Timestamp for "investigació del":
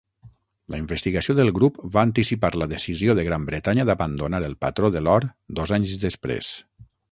0.83-1.51